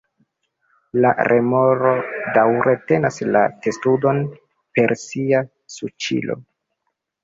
[1.05, 1.91] La remoro
[2.39, 4.27] daŭre tenas la testudon
[4.81, 5.47] per sia
[5.79, 6.45] suĉilo.